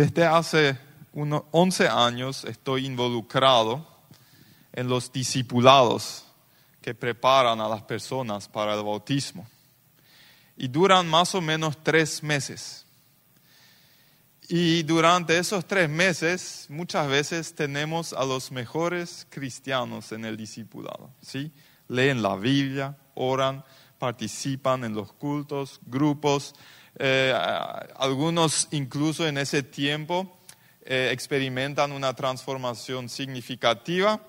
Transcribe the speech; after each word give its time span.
Desde 0.00 0.24
hace 0.24 0.78
unos 1.12 1.42
11 1.50 1.86
años 1.86 2.46
estoy 2.46 2.86
involucrado 2.86 3.86
en 4.72 4.88
los 4.88 5.12
discipulados 5.12 6.24
que 6.80 6.94
preparan 6.94 7.60
a 7.60 7.68
las 7.68 7.82
personas 7.82 8.48
para 8.48 8.72
el 8.72 8.82
bautismo. 8.82 9.46
Y 10.56 10.68
duran 10.68 11.06
más 11.06 11.34
o 11.34 11.42
menos 11.42 11.76
tres 11.82 12.22
meses. 12.22 12.86
Y 14.48 14.84
durante 14.84 15.36
esos 15.36 15.66
tres 15.66 15.90
meses, 15.90 16.64
muchas 16.70 17.06
veces 17.06 17.54
tenemos 17.54 18.14
a 18.14 18.24
los 18.24 18.50
mejores 18.50 19.26
cristianos 19.28 20.12
en 20.12 20.24
el 20.24 20.34
discipulado. 20.34 21.10
¿sí? 21.20 21.52
Leen 21.88 22.22
la 22.22 22.36
Biblia, 22.36 22.96
oran, 23.14 23.62
participan 23.98 24.82
en 24.84 24.94
los 24.94 25.12
cultos, 25.12 25.78
grupos. 25.84 26.54
Eh, 26.98 27.32
algunos 27.96 28.68
incluso 28.72 29.26
en 29.26 29.38
ese 29.38 29.62
tiempo 29.62 30.38
eh, 30.82 31.10
experimentan 31.12 31.92
una 31.92 32.14
transformación 32.14 33.08
significativa. 33.08 34.20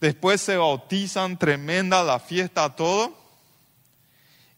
Después 0.00 0.40
se 0.40 0.56
bautizan, 0.56 1.38
tremenda 1.38 2.04
la 2.04 2.18
fiesta, 2.18 2.74
todo. 2.74 3.16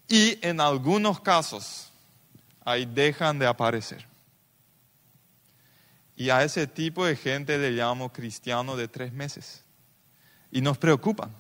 Y 0.09 0.39
en 0.47 0.61
algunos 0.61 1.21
casos, 1.21 1.91
ahí 2.65 2.87
dejan 2.87 3.39
de 3.39 3.47
aparecer. 3.47 4.07
Y 6.17 6.31
a 6.31 6.43
ese 6.43 6.67
tipo 6.67 7.07
de 7.07 7.15
gente 7.15 7.57
le 7.59 7.71
llamo 7.71 8.13
cristiano 8.13 8.77
de 8.77 8.89
tres 8.89 9.13
meses. 9.13 9.63
Y 10.51 10.61
nos 10.61 10.77
preocupan. 10.77 11.31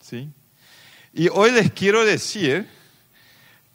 ¿sí? 0.00 0.30
Y 1.12 1.28
hoy 1.28 1.50
les 1.50 1.70
quiero 1.72 2.04
decir 2.04 2.68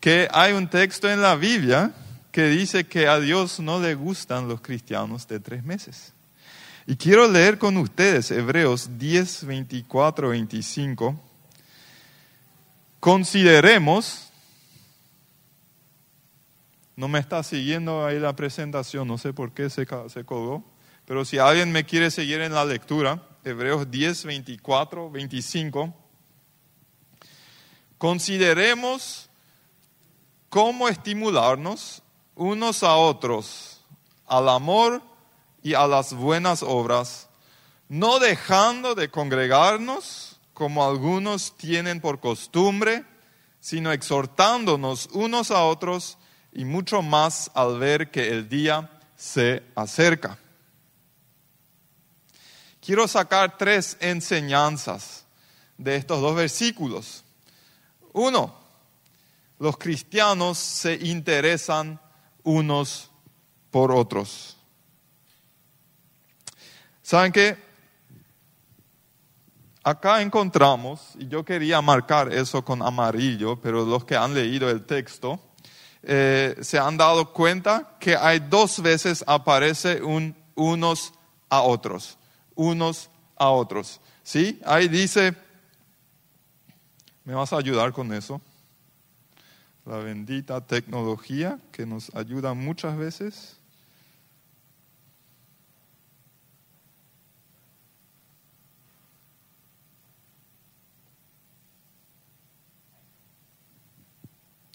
que 0.03 0.27
hay 0.33 0.51
un 0.51 0.67
texto 0.67 1.09
en 1.09 1.21
la 1.21 1.37
Biblia 1.37 1.93
que 2.29 2.49
dice 2.49 2.83
que 2.83 3.07
a 3.07 3.21
Dios 3.21 3.61
no 3.61 3.79
le 3.79 3.95
gustan 3.95 4.49
los 4.49 4.59
cristianos 4.59 5.25
de 5.29 5.39
tres 5.39 5.63
meses. 5.63 6.11
Y 6.85 6.97
quiero 6.97 7.25
leer 7.31 7.57
con 7.57 7.77
ustedes 7.77 8.29
Hebreos 8.29 8.99
10, 8.99 9.45
24, 9.45 10.27
25. 10.27 11.17
Consideremos, 12.99 14.27
no 16.97 17.07
me 17.07 17.19
está 17.19 17.41
siguiendo 17.41 18.05
ahí 18.05 18.19
la 18.19 18.35
presentación, 18.35 19.07
no 19.07 19.17
sé 19.17 19.31
por 19.31 19.53
qué 19.53 19.69
se, 19.69 19.87
se 20.09 20.25
colgó, 20.25 20.65
pero 21.05 21.23
si 21.23 21.37
alguien 21.37 21.71
me 21.71 21.85
quiere 21.85 22.11
seguir 22.11 22.41
en 22.41 22.51
la 22.51 22.65
lectura, 22.65 23.23
Hebreos 23.45 23.89
10, 23.89 24.25
24, 24.25 25.09
25. 25.09 25.95
Consideremos 27.97 29.29
cómo 30.53 30.87
estimularnos 30.87 32.03
unos 32.35 32.83
a 32.83 32.95
otros 32.95 33.81
al 34.27 34.47
amor 34.49 35.01
y 35.63 35.73
a 35.73 35.87
las 35.87 36.13
buenas 36.13 36.61
obras, 36.61 37.27
no 37.89 38.19
dejando 38.19 38.93
de 38.93 39.09
congregarnos 39.09 40.39
como 40.53 40.85
algunos 40.85 41.57
tienen 41.57 41.99
por 41.99 42.19
costumbre, 42.19 43.03
sino 43.59 43.91
exhortándonos 43.91 45.09
unos 45.13 45.49
a 45.49 45.63
otros 45.63 46.19
y 46.51 46.65
mucho 46.65 47.01
más 47.01 47.49
al 47.55 47.79
ver 47.79 48.11
que 48.11 48.27
el 48.29 48.47
día 48.47 48.91
se 49.17 49.63
acerca. 49.73 50.37
Quiero 52.79 53.07
sacar 53.07 53.57
tres 53.57 53.97
enseñanzas 53.99 55.25
de 55.79 55.95
estos 55.95 56.21
dos 56.21 56.35
versículos. 56.35 57.23
Uno, 58.11 58.62
los 59.63 59.77
cristianos 59.77 60.57
se 60.57 60.95
interesan 60.95 61.97
unos 62.43 63.09
por 63.71 63.93
otros. 63.93 64.57
¿Saben 67.01 67.31
qué? 67.31 67.57
Acá 69.81 70.21
encontramos, 70.21 71.13
y 71.17 71.29
yo 71.29 71.45
quería 71.45 71.81
marcar 71.81 72.33
eso 72.33 72.65
con 72.65 72.81
amarillo, 72.81 73.55
pero 73.61 73.85
los 73.85 74.03
que 74.03 74.17
han 74.17 74.33
leído 74.33 74.69
el 74.69 74.85
texto 74.85 75.39
eh, 76.01 76.57
se 76.59 76.77
han 76.77 76.97
dado 76.97 77.31
cuenta 77.31 77.95
que 78.01 78.17
hay 78.17 78.39
dos 78.39 78.81
veces 78.81 79.23
aparece 79.25 80.03
un 80.03 80.35
unos 80.55 81.13
a 81.47 81.61
otros, 81.61 82.17
unos 82.53 83.09
a 83.37 83.47
otros. 83.47 84.01
¿Sí? 84.23 84.59
Ahí 84.65 84.89
dice, 84.89 85.33
¿me 87.23 87.33
vas 87.33 87.53
a 87.53 87.57
ayudar 87.59 87.93
con 87.93 88.13
eso? 88.13 88.41
La 89.85 89.97
bendita 89.97 90.61
tecnología 90.61 91.59
que 91.71 91.85
nos 91.85 92.13
ayuda 92.15 92.53
muchas 92.53 92.97
veces. 92.97 93.57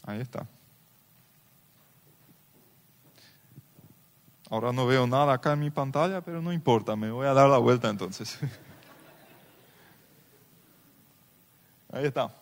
Ahí 0.03 0.21
está. 0.21 0.47
Ahora 4.51 4.73
no 4.73 4.87
veo 4.87 5.07
nada 5.07 5.35
acá 5.35 5.53
en 5.53 5.61
mi 5.61 5.71
pantalla, 5.71 6.23
pero 6.23 6.41
no 6.41 6.53
importa, 6.53 6.97
me 6.97 7.11
voy 7.11 7.27
a 7.27 7.35
dar 7.35 7.51
la 7.51 7.59
vuelta 7.59 7.91
entonces. 7.91 8.39
Ahí 11.93 12.07
está. 12.07 12.35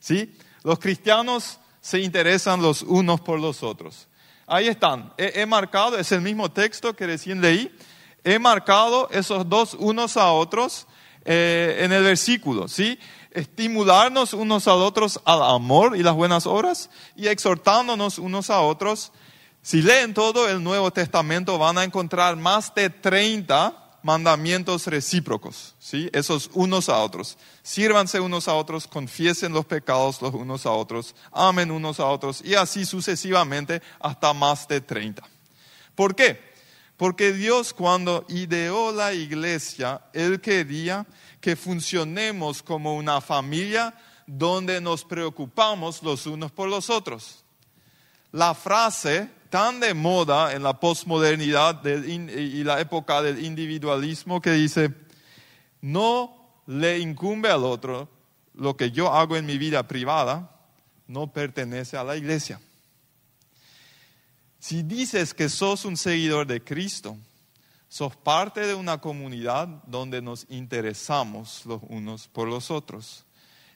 ¿Sí? 0.00 0.36
Los 0.64 0.80
cristianos 0.80 1.60
se 1.84 2.00
interesan 2.00 2.62
los 2.62 2.80
unos 2.80 3.20
por 3.20 3.38
los 3.38 3.62
otros. 3.62 4.08
Ahí 4.46 4.68
están. 4.68 5.12
He, 5.18 5.44
marcado, 5.44 5.98
es 5.98 6.12
el 6.12 6.22
mismo 6.22 6.50
texto 6.50 6.96
que 6.96 7.06
recién 7.06 7.42
leí. 7.42 7.76
He 8.24 8.38
marcado 8.38 9.10
esos 9.10 9.46
dos 9.46 9.74
unos 9.74 10.16
a 10.16 10.32
otros 10.32 10.86
eh, 11.26 11.80
en 11.80 11.92
el 11.92 12.02
versículo, 12.02 12.68
¿sí? 12.68 12.98
Estimularnos 13.32 14.32
unos 14.32 14.66
a 14.66 14.72
otros 14.72 15.20
al 15.26 15.42
amor 15.42 15.94
y 15.94 16.02
las 16.02 16.14
buenas 16.14 16.46
obras 16.46 16.88
y 17.16 17.26
exhortándonos 17.26 18.18
unos 18.18 18.48
a 18.48 18.62
otros. 18.62 19.12
Si 19.60 19.82
leen 19.82 20.14
todo 20.14 20.48
el 20.48 20.64
Nuevo 20.64 20.90
Testamento 20.90 21.58
van 21.58 21.76
a 21.76 21.84
encontrar 21.84 22.36
más 22.36 22.74
de 22.74 22.88
30 22.88 23.83
mandamientos 24.04 24.86
recíprocos, 24.86 25.74
¿sí? 25.78 26.10
Esos 26.12 26.50
unos 26.52 26.90
a 26.90 26.98
otros. 26.98 27.38
Sírvanse 27.62 28.20
unos 28.20 28.48
a 28.48 28.54
otros, 28.54 28.86
confiesen 28.86 29.54
los 29.54 29.64
pecados 29.64 30.20
los 30.20 30.34
unos 30.34 30.66
a 30.66 30.70
otros, 30.72 31.14
amen 31.32 31.70
unos 31.70 31.98
a 31.98 32.06
otros 32.06 32.42
y 32.44 32.54
así 32.54 32.84
sucesivamente 32.84 33.80
hasta 33.98 34.34
más 34.34 34.68
de 34.68 34.82
30. 34.82 35.22
¿Por 35.94 36.14
qué? 36.14 36.38
Porque 36.98 37.32
Dios 37.32 37.72
cuando 37.72 38.26
ideó 38.28 38.92
la 38.92 39.14
iglesia, 39.14 40.02
Él 40.12 40.38
quería 40.38 41.06
que 41.40 41.56
funcionemos 41.56 42.62
como 42.62 42.96
una 42.96 43.22
familia 43.22 43.94
donde 44.26 44.82
nos 44.82 45.02
preocupamos 45.02 46.02
los 46.02 46.26
unos 46.26 46.52
por 46.52 46.68
los 46.68 46.90
otros. 46.90 47.42
La 48.32 48.52
frase 48.52 49.30
tan 49.54 49.78
de 49.78 49.94
moda 49.94 50.52
en 50.52 50.64
la 50.64 50.80
posmodernidad 50.80 51.86
y 51.86 52.64
la 52.64 52.80
época 52.80 53.22
del 53.22 53.44
individualismo 53.44 54.40
que 54.40 54.50
dice, 54.50 54.92
no 55.80 56.60
le 56.66 56.98
incumbe 56.98 57.48
al 57.48 57.62
otro 57.62 58.08
lo 58.54 58.76
que 58.76 58.90
yo 58.90 59.14
hago 59.14 59.36
en 59.36 59.46
mi 59.46 59.56
vida 59.56 59.86
privada, 59.86 60.50
no 61.06 61.32
pertenece 61.32 61.96
a 61.96 62.02
la 62.02 62.16
iglesia. 62.16 62.60
Si 64.58 64.82
dices 64.82 65.32
que 65.32 65.48
sos 65.48 65.84
un 65.84 65.96
seguidor 65.96 66.48
de 66.48 66.60
Cristo, 66.60 67.16
sos 67.88 68.16
parte 68.16 68.66
de 68.66 68.74
una 68.74 69.00
comunidad 69.00 69.68
donde 69.86 70.20
nos 70.20 70.46
interesamos 70.48 71.64
los 71.64 71.80
unos 71.86 72.26
por 72.26 72.48
los 72.48 72.72
otros 72.72 73.24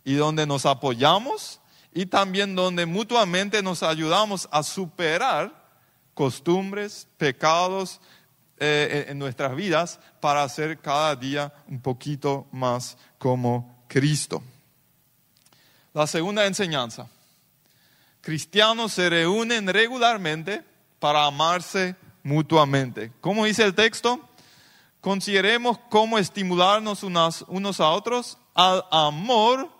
y 0.04 0.14
donde 0.14 0.44
nos 0.44 0.66
apoyamos 0.66 1.60
y 1.94 2.06
también 2.06 2.56
donde 2.56 2.84
mutuamente 2.84 3.62
nos 3.62 3.84
ayudamos 3.84 4.48
a 4.50 4.64
superar 4.64 5.67
costumbres, 6.18 7.06
pecados 7.16 8.00
eh, 8.58 9.06
en 9.06 9.20
nuestras 9.20 9.54
vidas 9.54 10.00
para 10.20 10.48
ser 10.48 10.80
cada 10.80 11.14
día 11.14 11.52
un 11.68 11.80
poquito 11.80 12.48
más 12.50 12.98
como 13.18 13.84
Cristo. 13.86 14.42
La 15.94 16.08
segunda 16.08 16.44
enseñanza. 16.44 17.06
Cristianos 18.20 18.94
se 18.94 19.08
reúnen 19.08 19.68
regularmente 19.68 20.64
para 20.98 21.24
amarse 21.24 21.94
mutuamente. 22.24 23.12
¿Cómo 23.20 23.44
dice 23.44 23.62
el 23.62 23.76
texto? 23.76 24.18
Consideremos 25.00 25.78
cómo 25.88 26.18
estimularnos 26.18 27.04
unos 27.04 27.80
a 27.80 27.90
otros 27.90 28.38
al 28.54 28.84
amor 28.90 29.70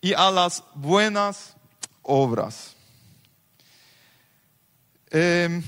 y 0.00 0.12
a 0.12 0.30
las 0.30 0.62
buenas 0.76 1.56
obras. 2.02 2.76
Em, 5.14 5.62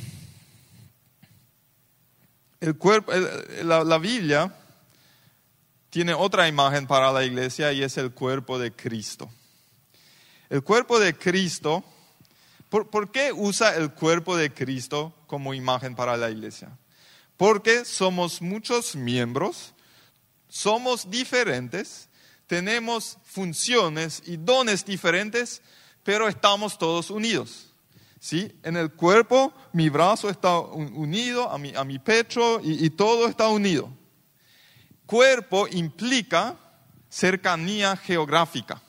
el 2.64 2.76
cuerpo, 2.76 3.12
la, 3.62 3.84
la 3.84 3.98
Biblia 3.98 4.54
tiene 5.90 6.14
otra 6.14 6.48
imagen 6.48 6.86
para 6.86 7.12
la 7.12 7.24
iglesia 7.24 7.72
y 7.72 7.82
es 7.82 7.96
el 7.98 8.12
cuerpo 8.12 8.58
de 8.58 8.72
Cristo. 8.72 9.30
El 10.50 10.62
cuerpo 10.62 10.98
de 10.98 11.16
Cristo 11.16 11.84
¿Por, 12.74 12.90
por 12.90 13.12
qué 13.12 13.32
usa 13.32 13.76
el 13.76 13.92
cuerpo 13.92 14.36
de 14.36 14.52
Cristo 14.52 15.14
como 15.28 15.54
imagen 15.54 15.94
para 15.94 16.16
la 16.16 16.28
iglesia? 16.28 16.76
Porque 17.36 17.84
somos 17.84 18.42
muchos 18.42 18.96
miembros, 18.96 19.72
somos 20.48 21.08
diferentes, 21.08 22.08
tenemos 22.48 23.16
funciones 23.22 24.24
y 24.26 24.38
dones 24.38 24.84
diferentes, 24.84 25.62
pero 26.02 26.26
estamos 26.26 26.76
todos 26.76 27.10
unidos. 27.10 27.68
¿Sí? 28.24 28.58
En 28.62 28.78
el 28.78 28.90
cuerpo 28.90 29.52
mi 29.74 29.90
brazo 29.90 30.30
está 30.30 30.58
unido 30.58 31.50
a 31.50 31.58
mi, 31.58 31.74
a 31.76 31.84
mi 31.84 31.98
pecho 31.98 32.58
y, 32.62 32.88
todo 32.88 33.28
está 33.28 33.48
unido. 33.48 33.90
Cuerpo 35.04 35.68
implica 35.68 36.56
cercanía 37.10 37.94
geográfica. 37.98 38.80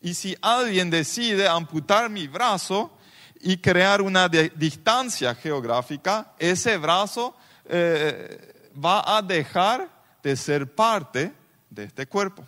Y 0.00 0.14
si 0.14 0.34
alguien 0.40 0.88
decide 0.88 1.46
amputar 1.46 2.08
mi 2.08 2.26
brazo 2.28 2.96
y 3.42 3.58
crear 3.58 4.00
una 4.00 4.26
distancia 4.26 5.34
geográfica, 5.34 6.32
ese 6.38 6.78
brazo 6.78 7.36
eh, 7.66 8.70
va 8.82 9.18
a 9.18 9.20
dejar 9.20 9.86
de 10.22 10.34
ser 10.34 10.74
parte 10.74 11.30
de 11.68 11.84
este 11.84 12.06
cuerpo. 12.06 12.42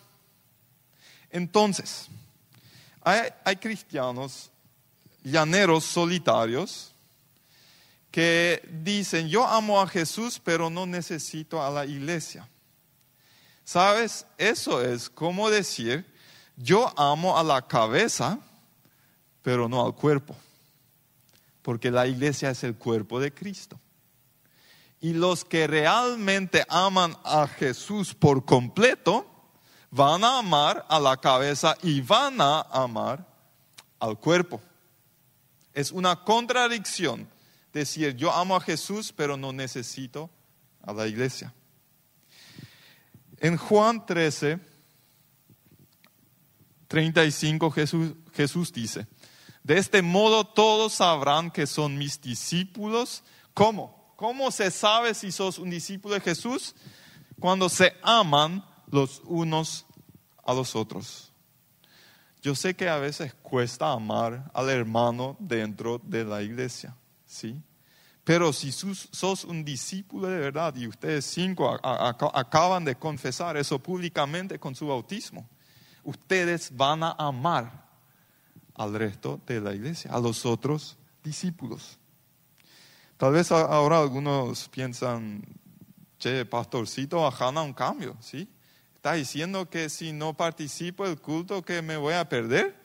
Entonces, 1.31 2.09
hay 3.05 3.57
cristianos 3.57 4.51
llaneros 5.23 5.85
solitarios 5.85 6.93
que 8.11 8.63
dicen, 8.83 9.29
yo 9.29 9.47
amo 9.47 9.81
a 9.81 9.87
Jesús, 9.87 10.41
pero 10.43 10.69
no 10.69 10.87
necesito 10.87 11.63
a 11.63 11.71
la 11.71 11.87
iglesia. 11.87 12.49
¿Sabes? 13.65 14.27
Eso 14.37 14.83
es 14.83 15.09
como 15.09 15.49
decir, 15.49 16.05
yo 16.57 16.93
amo 16.99 17.39
a 17.39 17.45
la 17.45 17.63
cabeza, 17.63 18.39
pero 19.43 19.69
no 19.69 19.85
al 19.85 19.95
cuerpo. 19.95 20.35
Porque 21.63 21.91
la 21.91 22.07
iglesia 22.07 22.51
es 22.51 22.65
el 22.65 22.75
cuerpo 22.75 23.21
de 23.21 23.33
Cristo. 23.33 23.79
Y 25.01 25.13
los 25.13 25.45
que 25.45 25.67
realmente 25.67 26.65
aman 26.69 27.17
a 27.25 27.47
Jesús 27.47 28.15
por 28.15 28.45
completo, 28.45 29.27
van 29.91 30.25
a 30.25 30.39
amar 30.39 30.85
a 30.89 30.99
la 31.01 31.17
cabeza 31.17 31.77
y 31.83 32.01
van 32.01 32.41
a 32.41 32.63
amar 32.63 33.27
al 33.99 34.19
cuerpo. 34.19 34.61
Es 35.75 35.93
una 35.93 36.25
contradicción 36.25 37.29
decir 37.73 38.17
yo 38.17 38.33
amo 38.33 38.57
a 38.57 38.61
Jesús, 38.61 39.13
pero 39.13 39.37
no 39.37 39.53
necesito 39.53 40.31
a 40.83 40.93
la 40.93 41.07
iglesia. 41.07 41.53
En 43.39 43.57
Juan 43.57 44.05
13, 44.05 44.59
35 46.89 47.71
Jesús, 47.71 48.13
Jesús 48.33 48.73
dice, 48.73 49.07
de 49.63 49.79
este 49.79 50.03
modo 50.03 50.45
todos 50.45 50.95
sabrán 50.95 51.51
que 51.51 51.67
son 51.67 51.97
mis 51.97 52.21
discípulos. 52.21 53.23
¿Cómo? 53.55 54.15
¿Cómo 54.17 54.51
se 54.51 54.71
sabe 54.71 55.15
si 55.15 55.33
sos 55.33 55.59
un 55.59 55.71
discípulo 55.71 56.15
de 56.15 56.21
Jesús? 56.21 56.75
Cuando 57.39 57.69
se 57.69 57.95
aman 58.03 58.65
los 58.91 59.23
unos 59.25 59.87
a 60.45 60.53
los 60.53 60.75
otros. 60.75 61.30
Yo 62.43 62.55
sé 62.55 62.75
que 62.75 62.89
a 62.89 62.97
veces 62.99 63.35
cuesta 63.43 63.93
amar 63.93 64.51
al 64.55 64.71
hermano 64.71 65.37
dentro 65.39 65.99
de 66.03 66.25
la 66.25 66.43
iglesia, 66.43 66.97
¿sí? 67.27 67.61
Pero 68.25 68.53
si 68.53 68.73
sus- 68.73 69.09
sos 69.13 69.45
un 69.45 69.65
discípulo 69.65 70.29
de 70.29 70.39
verdad 70.39 70.75
y 70.77 70.87
ustedes 70.87 71.25
cinco 71.27 71.69
a- 71.69 71.81
a- 71.83 72.11
a- 72.11 72.41
acaban 72.41 72.85
de 72.85 72.95
confesar 72.97 73.57
eso 73.57 73.79
públicamente 73.79 74.59
con 74.59 74.75
su 74.75 74.87
bautismo, 74.87 75.49
ustedes 76.05 76.75
van 76.75 77.03
a 77.03 77.13
amar 77.19 77.87
al 78.75 78.95
resto 78.95 79.41
de 79.47 79.61
la 79.61 79.75
iglesia, 79.75 80.11
a 80.13 80.21
los 80.21 80.47
otros 80.47 80.97
discípulos. 81.23 81.99
Tal 83.19 83.33
vez 83.33 83.53
a- 83.53 83.67
ahora 83.67 83.99
algunos 83.99 84.69
piensan, 84.69 85.43
che, 86.19 86.47
pastorcito, 86.47 87.27
ajana 87.27 87.61
un 87.63 87.75
cambio, 87.75 88.17
¿sí? 88.21 88.49
¿Está 89.01 89.15
diciendo 89.15 89.71
que 89.71 89.89
si 89.89 90.13
no 90.13 90.35
participo 90.35 91.09
del 91.09 91.19
culto 91.19 91.63
que 91.63 91.81
me 91.81 91.97
voy 91.97 92.13
a 92.13 92.29
perder? 92.29 92.77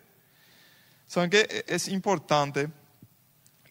¿Saben 1.07 1.29
qué? 1.29 1.65
Es 1.67 1.89
importante 1.89 2.69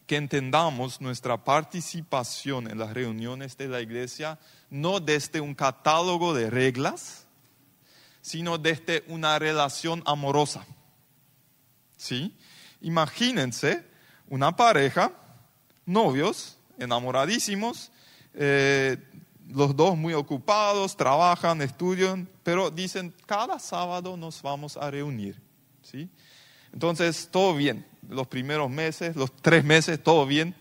que 0.05 0.15
entendamos 0.15 1.01
nuestra 1.01 1.43
participación 1.43 2.69
en 2.69 2.77
las 2.77 2.93
reuniones 2.93 3.57
de 3.57 3.67
la 3.67 3.81
iglesia 3.81 4.37
no 4.69 4.99
desde 4.99 5.41
un 5.41 5.55
catálogo 5.55 6.35
de 6.35 6.51
reglas, 6.51 7.25
sino 8.21 8.59
desde 8.59 9.03
una 9.07 9.39
relación 9.39 10.03
amorosa. 10.05 10.67
¿Sí? 11.97 12.37
Imagínense 12.79 13.83
una 14.29 14.55
pareja, 14.55 15.11
novios, 15.87 16.59
enamoradísimos, 16.77 17.91
eh, 18.35 18.97
los 19.49 19.75
dos 19.75 19.97
muy 19.97 20.13
ocupados, 20.13 20.97
trabajan, 20.97 21.61
estudian, 21.61 22.27
pero 22.43 22.71
dicen, 22.71 23.13
cada 23.25 23.59
sábado 23.59 24.17
nos 24.17 24.41
vamos 24.41 24.77
a 24.77 24.89
reunir. 24.89 25.39
¿Sí? 25.81 26.09
Entonces, 26.73 27.29
todo 27.31 27.55
bien. 27.55 27.85
Los 28.09 28.27
primeros 28.27 28.69
meses, 28.69 29.15
los 29.15 29.31
tres 29.31 29.63
meses, 29.63 30.01
todo 30.03 30.25
bien. 30.25 30.55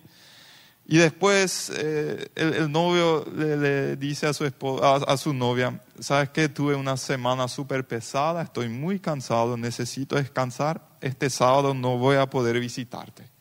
Y 0.86 0.98
después 0.98 1.72
eh, 1.74 2.28
el, 2.34 2.70
novio 2.70 3.24
le, 3.34 3.96
dice 3.96 4.26
a 4.26 4.34
su, 4.34 4.44
espo- 4.44 4.82
a, 4.82 4.96
a 5.12 5.16
su 5.16 5.32
novia, 5.32 5.80
¿sabes 5.98 6.28
qué? 6.28 6.48
Tuve 6.50 6.74
una 6.74 6.98
semana 6.98 7.48
súper 7.48 7.86
pesada, 7.86 8.42
estoy 8.42 8.68
muy 8.68 9.00
cansado, 9.00 9.56
necesito 9.56 10.16
descansar. 10.16 10.86
Este 11.00 11.30
sábado 11.30 11.72
no 11.72 11.96
voy 11.96 12.16
a 12.16 12.28
poder 12.28 12.60
visitarte. 12.60 13.33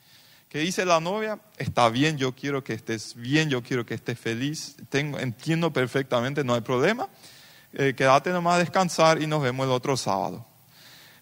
¿Qué 0.53 0.59
dice 0.59 0.85
la 0.85 0.99
novia? 0.99 1.39
Está 1.57 1.89
bien, 1.89 2.15
yo 2.15 2.35
quiero 2.35 2.63
que 2.63 2.73
estés 2.73 3.15
bien, 3.15 3.49
yo 3.49 3.63
quiero 3.63 3.87
que 3.87 3.95
estés 3.95 4.19
feliz. 4.19 4.75
Tengo, 4.87 5.17
entiendo 5.17 5.73
perfectamente, 5.73 6.43
no 6.43 6.53
hay 6.53 6.61
problema. 6.61 7.09
Eh, 7.73 7.95
quédate 7.97 8.29
nomás 8.29 8.57
a 8.57 8.59
descansar 8.59 9.19
y 9.19 9.25
nos 9.25 9.41
vemos 9.41 9.65
el 9.65 9.71
otro 9.71 9.97
sábado. 9.97 10.45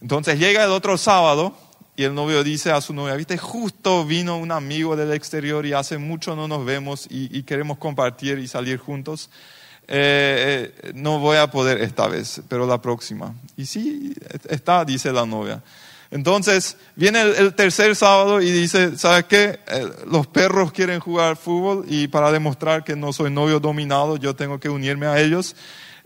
Entonces 0.01 0.37
llega 0.37 0.65
el 0.65 0.71
otro 0.71 0.97
sábado 0.97 1.55
y 1.95 2.03
el 2.03 2.13
novio 2.13 2.43
dice 2.43 2.71
a 2.71 2.81
su 2.81 2.93
novia, 2.93 3.15
viste, 3.15 3.37
justo 3.37 4.03
vino 4.03 4.37
un 4.37 4.51
amigo 4.51 4.97
del 4.97 5.13
exterior 5.13 5.65
y 5.65 5.71
hace 5.71 5.97
mucho 5.97 6.35
no 6.35 6.49
nos 6.49 6.65
vemos 6.65 7.07
y, 7.09 7.43
queremos 7.43 7.77
compartir 7.77 8.37
y 8.37 8.49
salir 8.49 8.79
juntos. 8.79 9.29
Eh, 9.87 10.73
eh, 10.83 10.91
no 10.93 11.19
voy 11.19 11.37
a 11.37 11.49
poder 11.49 11.81
esta 11.81 12.09
vez, 12.09 12.41
pero 12.49 12.67
la 12.67 12.81
próxima. 12.81 13.33
Y 13.55 13.65
sí, 13.65 14.13
está, 14.49 14.83
dice 14.83 15.13
la 15.13 15.25
novia. 15.25 15.63
Entonces 16.11 16.77
viene 16.95 17.21
el, 17.21 17.53
tercer 17.53 17.95
sábado 17.95 18.41
y 18.41 18.51
dice, 18.51 18.97
¿sabes 18.97 19.25
qué? 19.25 19.59
Eh, 19.67 19.89
los 20.07 20.27
perros 20.27 20.71
quieren 20.73 20.99
jugar 20.99 21.37
fútbol 21.37 21.85
y 21.87 22.09
para 22.09 22.31
demostrar 22.31 22.83
que 22.83 22.95
no 22.95 23.13
soy 23.13 23.31
novio 23.31 23.61
dominado, 23.61 24.17
yo 24.17 24.35
tengo 24.35 24.59
que 24.59 24.69
unirme 24.69 25.07
a 25.07 25.19
ellos 25.19 25.55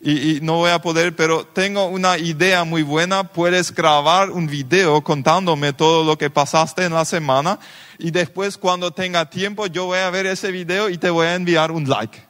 y 0.01 0.39
no 0.41 0.57
voy 0.57 0.69
a 0.69 0.79
poder, 0.79 1.15
pero 1.15 1.45
tengo 1.45 1.85
una 1.87 2.19
idea 2.19 2.63
muy 2.63 2.83
buena. 2.83 3.23
Puedes 3.23 3.73
grabar 3.73 4.29
un 4.29 4.45
video 4.45 5.01
contándome 5.03 5.73
todo 5.73 6.03
lo 6.03 6.15
que 6.15 6.29
pasaste 6.29 6.85
en 6.85 6.93
la 6.93 7.05
semana 7.05 7.57
y 7.97 8.11
después 8.11 8.57
cuando 8.57 8.91
tenga 8.91 9.29
tiempo 9.29 9.65
yo 9.65 9.85
voy 9.85 9.99
a 9.99 10.09
ver 10.11 10.27
ese 10.27 10.51
video 10.51 10.89
y 10.89 10.99
te 10.99 11.09
voy 11.09 11.25
a 11.25 11.33
enviar 11.35 11.71
un 11.71 11.89
like. 11.89 12.24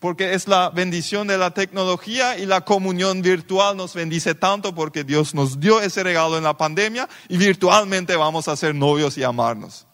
Porque 0.00 0.34
es 0.34 0.48
la 0.48 0.70
bendición 0.70 1.28
de 1.28 1.38
la 1.38 1.52
tecnología 1.52 2.36
y 2.38 2.46
la 2.46 2.62
comunión 2.62 3.22
virtual 3.22 3.76
nos 3.76 3.94
bendice 3.94 4.34
tanto 4.34 4.74
porque 4.74 5.04
Dios 5.04 5.34
nos 5.34 5.60
dio 5.60 5.80
ese 5.80 6.02
regalo 6.02 6.36
en 6.38 6.44
la 6.44 6.56
pandemia 6.56 7.08
y 7.28 7.36
virtualmente 7.36 8.16
vamos 8.16 8.48
a 8.48 8.56
ser 8.56 8.74
novios 8.74 9.16
y 9.18 9.22
amarnos. 9.22 9.86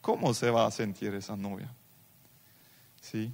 ¿Cómo 0.00 0.34
se 0.34 0.50
va 0.50 0.66
a 0.66 0.70
sentir 0.70 1.14
esa 1.14 1.36
novia? 1.36 1.72
¿Sí? 3.00 3.32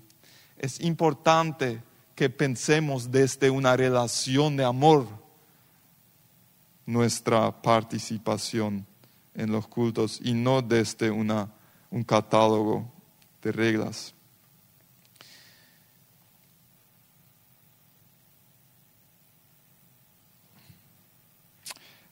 es 0.61 0.79
importante 0.81 1.83
que 2.15 2.29
pensemos 2.29 3.11
desde 3.11 3.49
una 3.49 3.75
relación 3.77 4.59
de 4.59 4.65
amor 4.65 5.09
nuestra 6.85 7.63
participación 7.63 8.87
en 9.35 9.51
los 9.51 9.67
cultos 9.67 10.21
y 10.23 10.35
no 10.35 10.61
desde 10.61 11.11
una, 11.11 11.51
un 11.91 12.05
catálogo 12.05 12.93
de 13.43 13.53
reglas. 13.53 14.15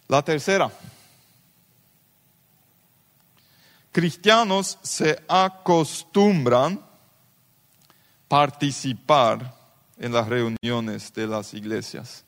La 0.08 0.22
tercera. 0.22 0.70
Cristianos 3.92 4.78
se 4.82 5.22
acostumbran 5.28 6.80
participar 8.26 9.54
en 9.98 10.12
las 10.12 10.26
reuniones 10.28 11.12
de 11.12 11.26
las 11.26 11.52
iglesias. 11.52 12.24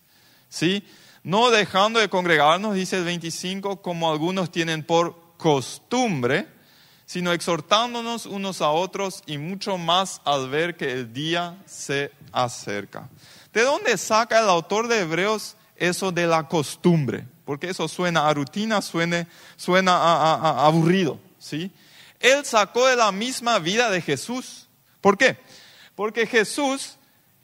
¿Sí? 0.48 0.84
No 1.22 1.50
dejando 1.50 2.00
de 2.00 2.08
congregarnos, 2.08 2.74
dice 2.74 2.98
el 2.98 3.04
25, 3.04 3.80
como 3.80 4.10
algunos 4.10 4.50
tienen 4.50 4.82
por 4.82 5.16
costumbre, 5.38 6.48
sino 7.06 7.32
exhortándonos 7.32 8.26
unos 8.26 8.60
a 8.60 8.70
otros 8.70 9.22
y 9.26 9.38
mucho 9.38 9.78
más 9.78 10.20
al 10.24 10.50
ver 10.50 10.76
que 10.76 10.92
el 10.92 11.12
día 11.12 11.56
se 11.66 12.12
acerca. 12.30 13.08
¿De 13.52 13.62
dónde 13.62 13.96
saca 13.96 14.40
el 14.40 14.48
autor 14.48 14.86
de 14.86 15.00
Hebreos 15.00 15.56
eso 15.76 16.12
de 16.12 16.26
la 16.26 16.46
costumbre? 16.46 17.26
Porque 17.50 17.68
eso 17.68 17.88
suena 17.88 18.28
a 18.28 18.32
rutina, 18.32 18.80
suena, 18.80 19.26
suena 19.56 19.96
a, 19.96 20.66
aburrido. 20.66 21.18
¿sí? 21.40 21.72
Él 22.20 22.44
sacó 22.44 22.86
de 22.86 22.94
la 22.94 23.10
misma 23.10 23.58
vida 23.58 23.90
de 23.90 24.00
Jesús. 24.00 24.68
¿Por 25.00 25.18
qué? 25.18 25.36
Porque 25.96 26.28
Jesús, 26.28 26.94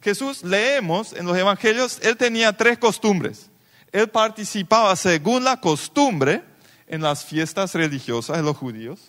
Jesús 0.00 0.44
leemos 0.44 1.12
en 1.12 1.26
los 1.26 1.36
evangelios, 1.36 1.98
él 2.04 2.16
tenía 2.16 2.56
tres 2.56 2.78
costumbres. 2.78 3.50
Él 3.90 4.06
participaba 4.08 4.94
según 4.94 5.42
la 5.42 5.60
costumbre 5.60 6.44
en 6.86 7.02
las 7.02 7.24
fiestas 7.24 7.74
religiosas 7.74 8.36
de 8.36 8.44
los 8.44 8.56
judíos, 8.56 9.00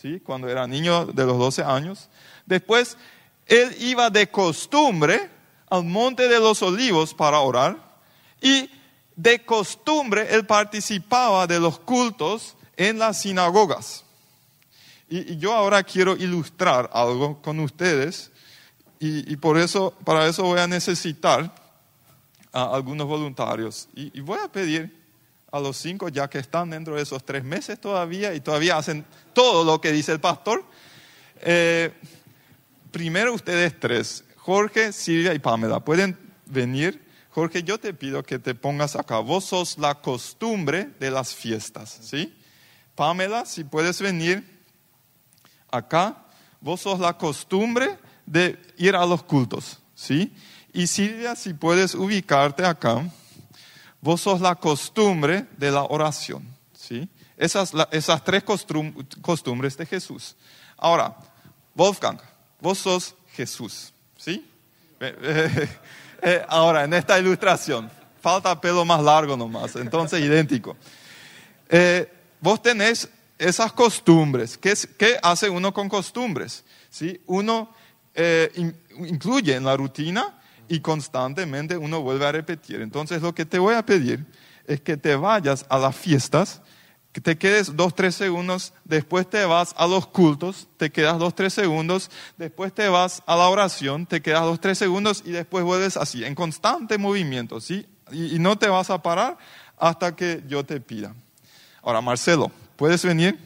¿sí? 0.00 0.20
cuando 0.20 0.48
era 0.48 0.68
niño 0.68 1.06
de 1.06 1.26
los 1.26 1.36
12 1.36 1.64
años. 1.64 2.08
Después, 2.46 2.96
él 3.46 3.74
iba 3.80 4.08
de 4.08 4.30
costumbre 4.30 5.28
al 5.68 5.82
monte 5.82 6.28
de 6.28 6.38
los 6.38 6.62
olivos 6.62 7.12
para 7.12 7.40
orar 7.40 7.76
y 8.40 8.70
de 9.16 9.44
costumbre 9.44 10.34
él 10.34 10.46
participaba 10.46 11.46
de 11.46 11.60
los 11.60 11.78
cultos 11.78 12.56
en 12.76 12.98
las 12.98 13.20
sinagogas. 13.20 14.04
Y, 15.08 15.36
yo 15.36 15.52
ahora 15.52 15.82
quiero 15.82 16.16
ilustrar 16.16 16.90
algo 16.92 17.40
con 17.42 17.60
ustedes 17.60 18.30
y, 18.98 19.36
por 19.36 19.58
eso, 19.58 19.94
para 20.02 20.26
eso 20.26 20.44
voy 20.44 20.58
a 20.58 20.66
necesitar 20.66 21.54
a 22.52 22.74
algunos 22.74 23.06
voluntarios. 23.06 23.86
Y, 23.94 24.20
voy 24.20 24.38
a 24.42 24.48
pedir 24.48 25.04
a 25.52 25.60
los 25.60 25.76
cinco, 25.76 26.08
ya 26.08 26.28
que 26.28 26.38
están 26.38 26.70
dentro 26.70 26.96
de 26.96 27.02
esos 27.02 27.22
tres 27.24 27.44
meses 27.44 27.78
todavía 27.80 28.34
y 28.34 28.40
todavía 28.40 28.78
hacen 28.78 29.04
todo 29.34 29.62
lo 29.62 29.80
que 29.80 29.92
dice 29.92 30.12
el 30.12 30.20
pastor. 30.20 30.64
Eh, 31.42 31.92
primero 32.90 33.34
ustedes 33.34 33.78
tres, 33.78 34.24
Jorge, 34.36 34.92
Silvia 34.92 35.34
y 35.34 35.38
Pamela, 35.38 35.80
pueden 35.80 36.18
venir. 36.46 37.03
Jorge, 37.34 37.64
yo 37.64 37.80
te 37.80 37.92
pido 37.92 38.22
que 38.22 38.38
te 38.38 38.54
pongas 38.54 38.94
acá. 38.94 39.18
Vos 39.18 39.46
sos 39.46 39.76
la 39.76 39.96
costumbre 39.96 40.90
de 41.00 41.10
las 41.10 41.34
fiestas, 41.34 41.98
¿sí? 42.00 42.32
Pamela, 42.94 43.44
si 43.44 43.64
puedes 43.64 44.00
venir 44.00 44.62
acá. 45.68 46.16
Vos 46.60 46.82
sos 46.82 47.00
la 47.00 47.18
costumbre 47.18 47.98
de 48.24 48.56
ir 48.76 48.94
a 48.94 49.04
los 49.04 49.24
cultos, 49.24 49.80
¿sí? 49.96 50.32
Y 50.72 50.86
Silvia, 50.86 51.34
si 51.34 51.54
puedes 51.54 51.96
ubicarte 51.96 52.64
acá. 52.64 53.04
Vos 54.00 54.20
sos 54.20 54.40
la 54.40 54.54
costumbre 54.54 55.48
de 55.56 55.72
la 55.72 55.82
oración, 55.82 56.46
¿sí? 56.72 57.08
Esas, 57.36 57.72
esas 57.90 58.22
tres 58.22 58.44
costumbres 58.44 59.76
de 59.76 59.86
Jesús. 59.86 60.36
Ahora, 60.76 61.16
Wolfgang, 61.74 62.20
vos 62.60 62.78
sos 62.78 63.16
Jesús. 63.32 63.92
¿Sí? 64.16 64.48
Eh, 66.26 66.42
ahora, 66.48 66.84
en 66.84 66.94
esta 66.94 67.18
ilustración, 67.18 67.90
falta 68.22 68.58
pelo 68.58 68.82
más 68.86 69.02
largo 69.02 69.36
nomás, 69.36 69.76
entonces 69.76 70.20
idéntico. 70.20 70.74
Eh, 71.68 72.10
vos 72.40 72.62
tenés 72.62 73.08
esas 73.38 73.72
costumbres. 73.72 74.56
¿Qué, 74.56 74.72
¿Qué, 74.96 75.18
hace 75.22 75.50
uno 75.50 75.74
con 75.74 75.86
costumbres? 75.86 76.64
¿Sí? 76.88 77.20
Uno 77.26 77.70
eh, 78.14 78.50
incluye 78.96 79.54
en 79.54 79.64
la 79.64 79.76
rutina 79.76 80.40
y 80.66 80.80
constantemente 80.80 81.76
uno 81.76 82.00
vuelve 82.00 82.26
a 82.26 82.32
repetir. 82.32 82.80
Entonces 82.80 83.20
lo 83.20 83.34
que 83.34 83.44
te 83.44 83.58
voy 83.58 83.74
a 83.74 83.84
pedir 83.84 84.24
es 84.66 84.80
que 84.80 84.96
te 84.96 85.16
vayas 85.16 85.66
a 85.68 85.76
las 85.76 85.94
fiestas 85.94 86.62
te 87.20 87.38
quedes 87.38 87.76
dos, 87.76 87.94
tres 87.94 88.16
segundos, 88.16 88.72
después 88.84 89.30
te 89.30 89.44
vas 89.44 89.74
a 89.76 89.86
los 89.86 90.06
cultos, 90.06 90.66
te 90.76 90.90
quedas 90.90 91.18
dos, 91.18 91.34
tres 91.34 91.54
segundos, 91.54 92.10
después 92.36 92.72
te 92.74 92.88
vas 92.88 93.22
a 93.26 93.36
la 93.36 93.48
oración, 93.48 94.06
te 94.06 94.20
quedas 94.20 94.42
dos, 94.42 94.60
tres 94.60 94.78
segundos 94.78 95.22
y 95.24 95.30
después 95.30 95.64
vuelves 95.64 95.96
así, 95.96 96.24
en 96.24 96.34
constante 96.34 96.98
movimiento, 96.98 97.60
¿sí? 97.60 97.86
Y, 98.10 98.34
y 98.34 98.38
no 98.38 98.58
te 98.58 98.68
vas 98.68 98.90
a 98.90 99.00
parar 99.00 99.38
hasta 99.78 100.16
que 100.16 100.42
yo 100.48 100.64
te 100.64 100.80
pida. 100.80 101.14
Ahora, 101.82 102.00
Marcelo, 102.00 102.50
¿puedes 102.76 103.04
venir? 103.04 103.38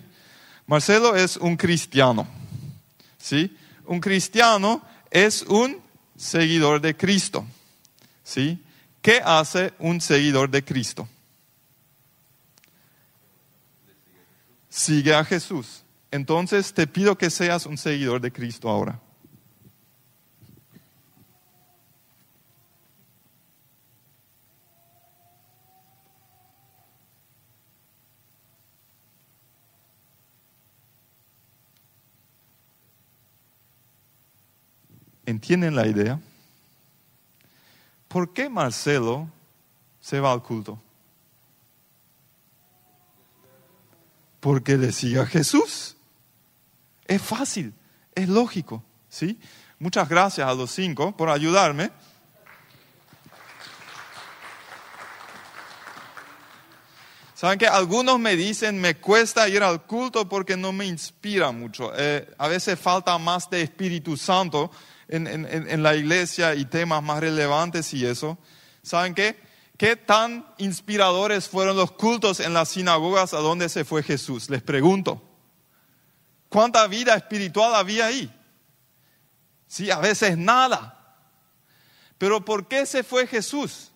Marcelo 0.67 1.15
es 1.15 1.37
un 1.37 1.57
cristiano, 1.57 2.27
¿sí? 3.19 3.55
Un 3.85 4.01
cristiano 4.01 4.83
es 5.11 5.43
un 5.43 5.81
seguidor 6.17 6.81
de 6.81 6.97
Cristo, 6.97 7.45
¿sí? 8.25 8.63
¿Qué 9.03 9.21
hace 9.25 9.73
un 9.79 10.01
seguidor 10.01 10.51
de 10.51 10.65
Cristo? 10.65 11.09
Sigue 14.69 15.15
a 15.15 15.25
Jesús. 15.25 15.85
Entonces 16.11 16.73
te 16.73 16.87
pido 16.87 17.19
que 17.19 17.31
seas 17.31 17.67
un 17.67 17.77
seguidor 17.77 18.21
de 18.21 18.33
Cristo 18.33 18.69
ahora. 18.69 19.01
¿Entienden 35.27 35.77
la 35.77 35.87
idea? 35.87 36.19
¿Por 38.09 38.33
qué 38.33 38.49
Marcelo 38.49 39.29
se 40.01 40.21
va 40.21 40.33
al 40.33 40.43
culto? 40.43 40.81
Porque 44.41 44.77
le 44.77 44.93
siga 44.93 45.27
Jesús. 45.27 45.97
Es 47.07 47.23
fácil, 47.23 47.73
es 48.15 48.29
lógico, 48.29 48.85
¿sí? 49.09 49.41
Muchas 49.79 50.09
gracias 50.09 50.47
a 50.47 50.55
los 50.55 50.71
cinco 50.71 51.17
por 51.17 51.31
ayudarme. 51.31 51.91
Saben 57.35 57.57
que 57.57 57.69
algunos 57.69 58.19
me 58.19 58.35
dicen, 58.35 58.81
me 58.81 58.97
cuesta 58.97 59.49
ir 59.49 59.63
al 59.63 59.87
culto 59.87 60.29
porque 60.29 60.57
no 60.57 60.73
me 60.73 60.87
inspira 60.87 61.53
mucho. 61.53 61.93
Eh, 61.97 62.29
a 62.37 62.49
veces 62.49 62.77
falta 62.81 63.17
más 63.17 63.49
de 63.49 63.63
Espíritu 63.63 64.17
Santo 64.17 64.73
en, 65.07 65.27
en, 65.29 65.83
la 65.83 65.95
iglesia 65.95 66.57
y 66.57 66.65
temas 66.65 67.01
más 67.01 67.21
relevantes 67.21 67.95
y 67.95 68.05
eso. 68.05 68.37
¿Saben 68.83 69.15
qué? 69.15 69.48
¿Qué 69.79 69.95
tan 69.95 70.45
inspiradores 70.59 71.49
fueron 71.49 71.77
los 71.77 71.93
cultos 71.93 72.41
en 72.41 72.53
las 72.53 72.71
sinagogas 72.71 73.33
a 73.33 73.39
donde 73.39 73.69
se 73.69 73.85
fue 73.85 74.03
Jesús? 74.03 74.51
Les 74.51 74.61
pregunto. 74.61 75.23
¿Cuánta 76.49 76.85
vida 76.89 77.15
espiritual 77.15 77.77
había 77.77 78.07
ahí? 78.07 78.29
Sí, 79.69 79.89
a 79.93 79.99
veces 80.01 80.37
nada. 80.37 81.17
Pero 82.19 82.45
¿por 82.45 82.67
qué 82.67 82.87
se 82.87 83.05
fue 83.05 83.29
Jesús? 83.29 83.93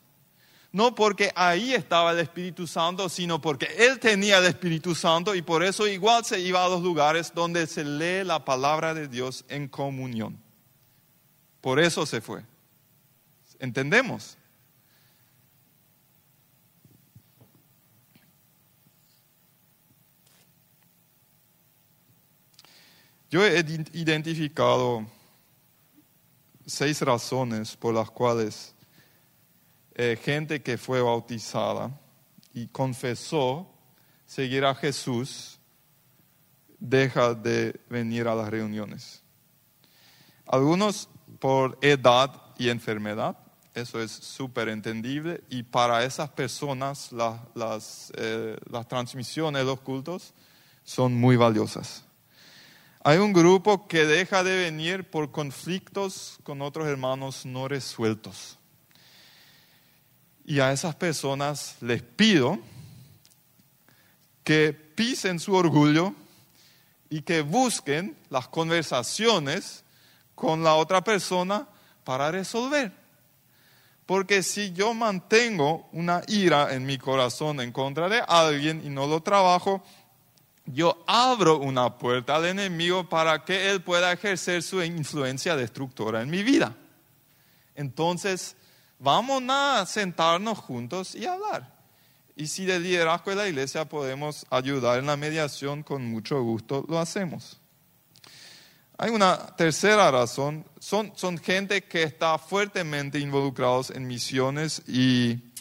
No 0.70 0.94
porque 0.94 1.32
ahí 1.34 1.74
estaba 1.74 2.12
el 2.12 2.20
Espíritu 2.20 2.68
Santo, 2.68 3.08
sino 3.08 3.40
porque 3.40 3.66
Él 3.76 3.98
tenía 3.98 4.38
el 4.38 4.44
Espíritu 4.44 4.94
Santo 4.94 5.34
y 5.34 5.42
por 5.42 5.64
eso 5.64 5.88
igual 5.88 6.24
se 6.24 6.38
iba 6.38 6.64
a 6.64 6.68
los 6.68 6.80
lugares 6.80 7.32
donde 7.34 7.66
se 7.66 7.84
lee 7.84 8.24
la 8.24 8.44
palabra 8.44 8.94
de 8.94 9.08
Dios 9.08 9.44
en 9.48 9.66
comunión. 9.66 10.40
Por 11.60 11.80
eso 11.80 12.06
se 12.06 12.20
fue. 12.20 12.44
¿Entendemos? 13.58 14.38
Yo 23.32 23.46
he 23.46 23.60
identificado 23.94 25.06
seis 26.66 27.00
razones 27.00 27.74
por 27.74 27.94
las 27.94 28.10
cuales 28.10 28.74
eh, 29.94 30.20
gente 30.22 30.62
que 30.62 30.76
fue 30.76 31.00
bautizada 31.00 31.98
y 32.52 32.66
confesó 32.66 33.72
seguir 34.26 34.66
a 34.66 34.74
Jesús 34.74 35.58
deja 36.78 37.32
de 37.32 37.80
venir 37.88 38.28
a 38.28 38.34
las 38.34 38.50
reuniones. 38.50 39.22
Algunos 40.44 41.08
por 41.38 41.78
edad 41.80 42.38
y 42.58 42.68
enfermedad, 42.68 43.38
eso 43.72 44.02
es 44.02 44.10
súper 44.10 44.68
entendible, 44.68 45.42
y 45.48 45.62
para 45.62 46.04
esas 46.04 46.28
personas 46.28 47.10
las, 47.12 48.12
eh, 48.14 48.58
las 48.70 48.86
transmisiones 48.86 49.64
los 49.64 49.80
cultos 49.80 50.34
son 50.84 51.14
muy 51.14 51.36
valiosas. 51.36 52.04
Hay 53.04 53.18
un 53.18 53.32
grupo 53.32 53.88
que 53.88 54.06
deja 54.06 54.44
de 54.44 54.56
venir 54.56 55.10
por 55.10 55.32
conflictos 55.32 56.38
con 56.44 56.62
otros 56.62 56.86
hermanos 56.86 57.44
no 57.44 57.66
resueltos. 57.66 58.60
Y 60.44 60.60
a 60.60 60.70
esas 60.70 60.94
personas 60.94 61.78
les 61.80 62.00
pido 62.00 62.60
que 64.44 64.72
pisen 64.72 65.40
su 65.40 65.52
orgullo 65.52 66.14
y 67.10 67.22
que 67.22 67.42
busquen 67.42 68.16
las 68.30 68.46
conversaciones 68.46 69.82
con 70.36 70.62
la 70.62 70.76
otra 70.76 71.02
persona 71.02 71.66
para 72.04 72.30
resolver. 72.30 72.92
Porque 74.06 74.44
si 74.44 74.72
yo 74.72 74.94
mantengo 74.94 75.88
una 75.90 76.22
ira 76.28 76.72
en 76.72 76.86
mi 76.86 76.98
corazón 76.98 77.60
en 77.60 77.72
contra 77.72 78.08
de 78.08 78.20
alguien 78.20 78.80
y 78.84 78.90
no 78.90 79.08
lo 79.08 79.24
trabajo, 79.24 79.82
yo 80.66 81.02
abro 81.06 81.58
una 81.58 81.98
puerta 81.98 82.36
al 82.36 82.46
enemigo 82.46 83.08
para 83.08 83.44
que 83.44 83.70
él 83.70 83.82
pueda 83.82 84.12
ejercer 84.12 84.62
su 84.62 84.82
influencia 84.82 85.56
destructora 85.56 86.22
en 86.22 86.30
mi 86.30 86.42
vida. 86.42 86.76
Entonces, 87.74 88.56
vamos 88.98 89.42
a 89.48 89.84
sentarnos 89.86 90.58
juntos 90.58 91.14
y 91.14 91.26
hablar. 91.26 91.72
Y 92.36 92.46
si 92.46 92.64
del 92.64 92.82
liderazgo 92.82 93.30
de 93.30 93.36
la 93.36 93.48
iglesia 93.48 93.84
podemos 93.84 94.46
ayudar 94.50 94.98
en 94.98 95.06
la 95.06 95.16
mediación, 95.16 95.82
con 95.82 96.04
mucho 96.04 96.42
gusto 96.42 96.84
lo 96.88 96.98
hacemos. 96.98 97.58
Hay 98.96 99.10
una 99.10 99.56
tercera 99.56 100.10
razón, 100.10 100.64
son, 100.78 101.12
son 101.16 101.36
gente 101.36 101.82
que 101.84 102.04
está 102.04 102.38
fuertemente 102.38 103.18
involucrados 103.18 103.90
en 103.90 104.06
misiones 104.06 104.82
y 104.86 105.51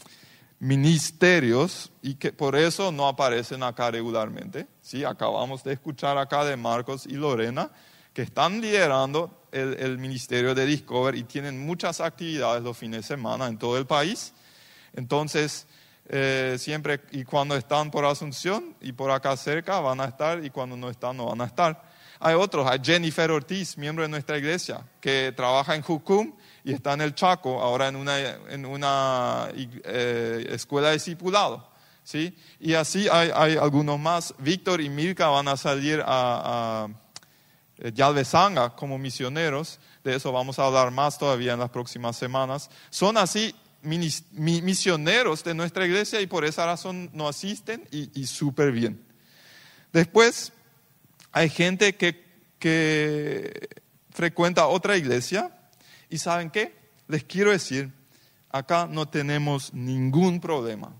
ministerios 0.61 1.91
y 2.03 2.13
que 2.13 2.31
por 2.31 2.55
eso 2.55 2.91
no 2.91 3.07
aparecen 3.07 3.63
acá 3.63 3.89
regularmente. 3.89 4.67
¿sí? 4.79 5.03
Acabamos 5.03 5.63
de 5.63 5.73
escuchar 5.73 6.19
acá 6.19 6.45
de 6.45 6.55
Marcos 6.55 7.07
y 7.07 7.13
Lorena 7.13 7.71
que 8.13 8.21
están 8.21 8.61
liderando 8.61 9.47
el, 9.51 9.97
ministerio 9.97 10.53
de 10.53 10.67
Discover 10.67 11.15
y 11.15 11.23
tienen 11.23 11.65
muchas 11.65 11.99
actividades 11.99 12.61
los 12.61 12.77
fines 12.77 13.01
de 13.01 13.07
semana 13.07 13.47
en 13.47 13.57
todo 13.57 13.75
el 13.75 13.87
país. 13.87 14.33
Entonces, 14.93 15.65
eh, 16.07 16.57
siempre 16.59 17.01
y 17.11 17.23
cuando 17.23 17.55
están 17.55 17.89
por 17.89 18.05
Asunción 18.05 18.75
y 18.81 18.91
por 18.91 19.09
acá 19.09 19.35
cerca 19.37 19.79
van 19.79 19.99
a 19.99 20.05
estar 20.05 20.45
y 20.45 20.51
cuando 20.51 20.77
no 20.77 20.91
están 20.91 21.17
no 21.17 21.25
van 21.25 21.41
a 21.41 21.45
estar. 21.45 21.90
Hay 22.23 22.35
otros, 22.35 22.69
hay 22.69 22.79
Jennifer 22.83 23.31
Ortiz, 23.31 23.77
miembro 23.77 24.03
de 24.03 24.09
nuestra 24.09 24.37
iglesia, 24.37 24.85
que 24.99 25.33
trabaja 25.35 25.75
en 25.75 25.81
Jucum 25.81 26.33
y 26.63 26.71
está 26.71 26.93
en 26.93 27.01
el 27.01 27.15
Chaco, 27.15 27.59
ahora 27.59 27.87
en 27.87 27.95
una, 27.95 28.19
en 28.19 28.65
una 28.65 29.49
eh, 29.55 30.45
escuela 30.51 30.89
de 30.89 30.93
discipulado. 30.93 31.67
¿sí? 32.03 32.37
Y 32.59 32.75
así 32.75 33.07
hay, 33.11 33.31
hay, 33.33 33.57
algunos 33.57 33.99
más. 33.99 34.35
Víctor 34.37 34.81
y 34.81 34.89
Mirka 34.89 35.29
van 35.29 35.47
a 35.47 35.57
salir 35.57 35.99
a, 36.05 36.83
a 36.83 36.87
eh, 37.79 37.91
Yalvesanga 37.91 38.75
como 38.75 38.99
misioneros. 38.99 39.79
De 40.03 40.15
eso 40.15 40.31
vamos 40.31 40.59
a 40.59 40.65
hablar 40.65 40.91
más 40.91 41.17
todavía 41.17 41.53
en 41.53 41.59
las 41.59 41.71
próximas 41.71 42.15
semanas. 42.17 42.69
Son 42.91 43.17
así 43.17 43.55
misioneros 43.81 45.43
de 45.43 45.55
nuestra 45.55 45.87
iglesia 45.87 46.21
y 46.21 46.27
por 46.27 46.45
esa 46.45 46.67
razón 46.67 47.09
no 47.13 47.27
asisten 47.27 47.87
y, 47.89 48.11
y 48.19 48.27
súper 48.27 48.71
bien. 48.71 49.03
Después 49.91 50.53
hay 51.31 51.49
gente 51.49 51.95
que, 51.95 52.25
que 52.59 53.69
frecuenta 54.11 54.67
otra 54.67 54.97
iglesia 54.97 55.51
y 56.09 56.17
saben 56.17 56.49
qué, 56.49 56.75
les 57.07 57.23
quiero 57.23 57.51
decir, 57.51 57.91
acá 58.49 58.87
no 58.87 59.07
tenemos 59.07 59.73
ningún 59.73 60.39
problema. 60.39 60.93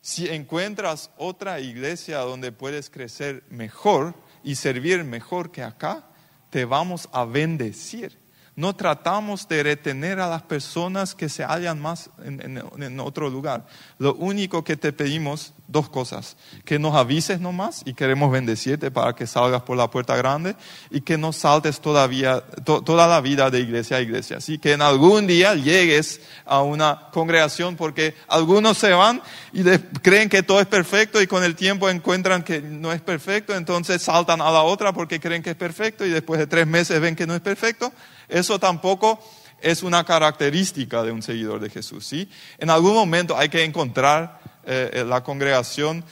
Si 0.00 0.28
encuentras 0.28 1.10
otra 1.16 1.60
iglesia 1.60 2.18
donde 2.18 2.52
puedes 2.52 2.90
crecer 2.90 3.42
mejor 3.48 4.14
y 4.42 4.56
servir 4.56 5.02
mejor 5.04 5.50
que 5.50 5.62
acá, 5.62 6.06
te 6.50 6.66
vamos 6.66 7.08
a 7.12 7.24
bendecir 7.24 8.23
no 8.56 8.76
tratamos 8.76 9.48
de 9.48 9.62
retener 9.64 10.20
a 10.20 10.28
las 10.28 10.42
personas 10.42 11.14
que 11.14 11.28
se 11.28 11.44
hallan 11.44 11.80
más 11.80 12.10
en, 12.24 13.00
otro 13.00 13.28
lugar. 13.28 13.66
Lo 13.98 14.14
único 14.14 14.62
que 14.62 14.76
te 14.76 14.92
pedimos, 14.92 15.52
dos 15.66 15.88
cosas, 15.88 16.36
que 16.64 16.78
nos 16.78 16.94
avises 16.94 17.40
nomás 17.40 17.82
y 17.84 17.94
queremos 17.94 18.30
bendecirte 18.30 18.92
para 18.92 19.14
que 19.14 19.26
salgas 19.26 19.62
por 19.62 19.76
la 19.76 19.90
puerta 19.90 20.14
grande 20.14 20.54
y 20.90 21.00
que 21.00 21.18
no 21.18 21.32
saltes 21.32 21.80
todavía, 21.80 22.42
toda 22.64 23.08
la 23.08 23.20
vida 23.20 23.50
de 23.50 23.60
iglesia 23.60 23.96
a 23.96 24.00
iglesia. 24.00 24.36
Así 24.36 24.58
que 24.58 24.72
en 24.72 24.82
algún 24.82 25.26
día 25.26 25.56
llegues 25.56 26.20
a 26.44 26.62
una 26.62 27.08
congregación 27.12 27.74
porque 27.74 28.14
algunos 28.28 28.78
se 28.78 28.92
van 28.92 29.20
y 29.52 29.64
creen 30.00 30.28
que 30.28 30.44
todo 30.44 30.60
es 30.60 30.66
perfecto 30.66 31.20
y 31.20 31.26
con 31.26 31.42
el 31.42 31.56
tiempo 31.56 31.90
encuentran 31.90 32.44
que 32.44 32.60
no 32.60 32.92
es 32.92 33.00
perfecto, 33.00 33.56
entonces 33.56 34.00
saltan 34.00 34.40
a 34.40 34.52
la 34.52 34.62
otra 34.62 34.92
porque 34.92 35.18
creen 35.18 35.42
que 35.42 35.50
es 35.50 35.56
perfecto 35.56 36.06
y 36.06 36.10
después 36.10 36.38
de 36.38 36.46
tres 36.46 36.68
meses 36.68 37.00
ven 37.00 37.16
que 37.16 37.26
no 37.26 37.34
es 37.34 37.40
perfecto. 37.40 37.92
Eso 38.28 38.58
tampoco 38.58 39.20
es 39.60 39.82
una 39.82 40.04
característica 40.04 41.02
de 41.02 41.12
un 41.12 41.22
seguidor 41.22 41.60
de 41.60 41.70
Jesús. 41.70 42.06
¿sí? 42.06 42.28
En 42.58 42.70
algún 42.70 42.94
momento 42.94 43.36
hay 43.36 43.48
que 43.48 43.64
encontrar 43.64 44.40
eh, 44.64 44.90
eh, 44.92 45.04
la 45.04 45.22
congregación 45.22 46.04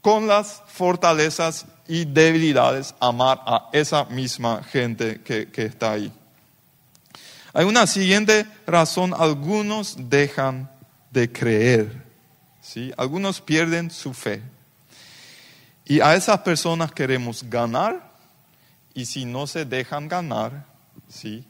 con 0.00 0.26
las 0.26 0.62
fortalezas 0.68 1.66
y 1.88 2.04
debilidades, 2.04 2.94
amar 3.00 3.40
a 3.46 3.68
esa 3.72 4.04
misma 4.06 4.62
gente 4.62 5.20
que, 5.22 5.50
que 5.50 5.64
está 5.64 5.92
ahí. 5.92 6.12
Hay 7.52 7.64
una 7.64 7.86
siguiente 7.86 8.46
razón, 8.66 9.14
algunos 9.16 9.96
dejan 10.10 10.70
de 11.10 11.30
creer, 11.30 12.02
¿sí? 12.60 12.92
algunos 12.96 13.40
pierden 13.40 13.90
su 13.90 14.12
fe. 14.12 14.42
Y 15.84 16.00
a 16.00 16.14
esas 16.14 16.40
personas 16.40 16.92
queremos 16.92 17.44
ganar 17.48 18.12
y 18.94 19.06
si 19.06 19.24
no 19.24 19.46
se 19.46 19.64
dejan 19.64 20.08
ganar, 20.08 20.64
¿sí? 21.08 21.44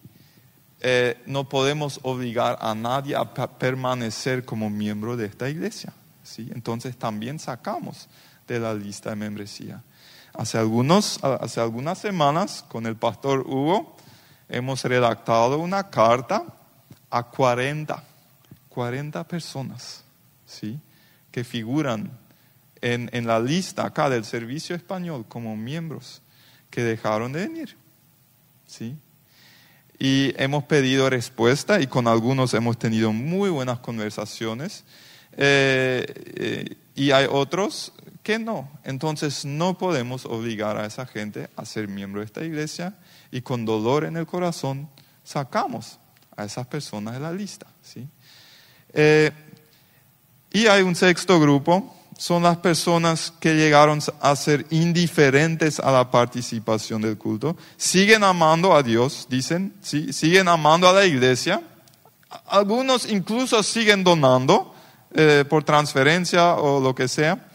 Eh, 0.80 1.22
no 1.24 1.48
podemos 1.48 1.98
obligar 2.02 2.58
a 2.60 2.74
nadie 2.74 3.16
a 3.16 3.24
permanecer 3.32 4.44
como 4.44 4.68
miembro 4.68 5.16
de 5.16 5.26
esta 5.26 5.48
iglesia. 5.48 5.94
¿sí? 6.22 6.50
Entonces 6.54 6.96
también 6.98 7.38
sacamos 7.38 8.08
de 8.46 8.60
la 8.60 8.74
lista 8.74 9.10
de 9.10 9.16
membresía. 9.16 9.82
Hace, 10.34 10.58
algunos, 10.58 11.22
hace 11.22 11.60
algunas 11.60 11.98
semanas 11.98 12.64
con 12.68 12.84
el 12.86 12.96
pastor 12.96 13.46
Hugo 13.46 13.96
hemos 14.48 14.84
redactado 14.84 15.58
una 15.58 15.88
carta 15.88 16.44
a 17.08 17.22
40, 17.22 18.04
40 18.68 19.24
personas 19.26 20.04
¿sí? 20.44 20.78
que 21.30 21.44
figuran 21.44 22.10
en, 22.82 23.08
en 23.12 23.26
la 23.26 23.40
lista 23.40 23.86
acá 23.86 24.10
del 24.10 24.26
servicio 24.26 24.76
español 24.76 25.24
como 25.28 25.56
miembros 25.56 26.20
que 26.68 26.82
dejaron 26.82 27.32
de 27.32 27.46
venir. 27.46 27.76
¿sí? 28.66 28.98
Y 29.98 30.34
hemos 30.36 30.64
pedido 30.64 31.08
respuesta 31.08 31.80
y 31.80 31.86
con 31.86 32.08
algunos 32.08 32.54
hemos 32.54 32.78
tenido 32.78 33.12
muy 33.12 33.50
buenas 33.50 33.78
conversaciones 33.78 34.84
eh, 35.36 36.04
eh, 36.36 36.76
y 36.94 37.10
hay 37.10 37.26
otros 37.30 37.92
que 38.22 38.38
no. 38.38 38.70
Entonces 38.84 39.44
no 39.44 39.78
podemos 39.78 40.24
obligar 40.24 40.78
a 40.78 40.86
esa 40.86 41.06
gente 41.06 41.48
a 41.56 41.64
ser 41.64 41.88
miembro 41.88 42.20
de 42.20 42.26
esta 42.26 42.44
iglesia 42.44 42.94
y 43.30 43.42
con 43.42 43.64
dolor 43.64 44.04
en 44.04 44.16
el 44.16 44.26
corazón 44.26 44.88
sacamos 45.22 45.98
a 46.36 46.44
esas 46.44 46.66
personas 46.66 47.14
de 47.14 47.20
la 47.20 47.32
lista. 47.32 47.66
¿sí? 47.82 48.06
Eh, 48.92 49.30
y 50.52 50.66
hay 50.66 50.82
un 50.82 50.94
sexto 50.94 51.40
grupo 51.40 51.94
son 52.16 52.42
las 52.42 52.58
personas 52.58 53.32
que 53.40 53.54
llegaron 53.54 54.00
a 54.20 54.36
ser 54.36 54.66
indiferentes 54.70 55.80
a 55.80 55.90
la 55.90 56.10
participación 56.10 57.02
del 57.02 57.18
culto. 57.18 57.56
Siguen 57.76 58.24
amando 58.24 58.74
a 58.74 58.82
Dios, 58.82 59.26
dicen, 59.28 59.74
¿sí? 59.82 60.12
siguen 60.12 60.48
amando 60.48 60.88
a 60.88 60.92
la 60.92 61.04
iglesia. 61.04 61.62
Algunos 62.46 63.08
incluso 63.08 63.62
siguen 63.62 64.04
donando 64.04 64.74
eh, 65.12 65.44
por 65.48 65.64
transferencia 65.64 66.54
o 66.54 66.80
lo 66.80 66.94
que 66.94 67.08
sea. 67.08 67.48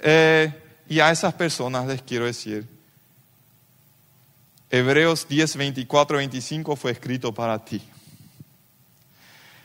Eh, 0.00 0.52
y 0.88 1.00
a 1.00 1.10
esas 1.10 1.34
personas 1.34 1.86
les 1.86 2.02
quiero 2.02 2.24
decir, 2.24 2.66
Hebreos 4.70 5.26
10, 5.28 5.56
24, 5.56 6.18
25 6.18 6.76
fue 6.76 6.92
escrito 6.92 7.32
para 7.32 7.64
ti. 7.64 7.82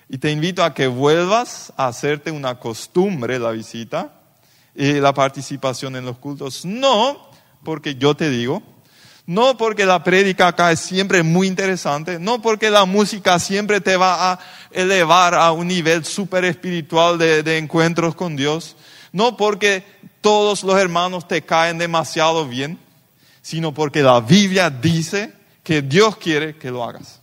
Y 0.09 0.17
te 0.17 0.31
invito 0.31 0.63
a 0.63 0.73
que 0.73 0.87
vuelvas 0.87 1.73
a 1.77 1.87
hacerte 1.87 2.31
una 2.31 2.59
costumbre 2.59 3.39
la 3.39 3.51
visita 3.51 4.13
y 4.75 4.93
la 4.93 5.13
participación 5.13 5.95
en 5.95 6.05
los 6.05 6.17
cultos. 6.17 6.65
No 6.65 7.29
porque 7.63 7.95
yo 7.95 8.15
te 8.15 8.29
digo, 8.29 8.61
no 9.25 9.55
porque 9.57 9.85
la 9.85 10.03
prédica 10.03 10.47
acá 10.47 10.71
es 10.71 10.81
siempre 10.81 11.23
muy 11.23 11.47
interesante, 11.47 12.19
no 12.19 12.41
porque 12.41 12.69
la 12.69 12.85
música 12.85 13.39
siempre 13.39 13.79
te 13.79 13.95
va 13.95 14.33
a 14.33 14.39
elevar 14.71 15.33
a 15.33 15.51
un 15.51 15.67
nivel 15.67 16.03
súper 16.03 16.43
espiritual 16.45 17.17
de, 17.17 17.41
de 17.41 17.57
encuentros 17.57 18.15
con 18.15 18.35
Dios, 18.35 18.75
no 19.13 19.37
porque 19.37 19.85
todos 20.19 20.63
los 20.63 20.77
hermanos 20.77 21.27
te 21.27 21.41
caen 21.43 21.77
demasiado 21.77 22.47
bien, 22.47 22.77
sino 23.41 23.73
porque 23.73 24.01
la 24.01 24.19
Biblia 24.19 24.69
dice 24.69 25.33
que 25.63 25.81
Dios 25.81 26.17
quiere 26.17 26.57
que 26.57 26.71
lo 26.71 26.83
hagas. 26.83 27.21